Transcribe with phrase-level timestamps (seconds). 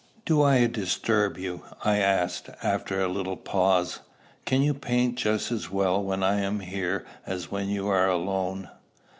[0.25, 3.99] "Do I disturb you?" I asked, after a little pause.
[4.45, 8.67] "Can you paint just as well when I am here as when you are alone?"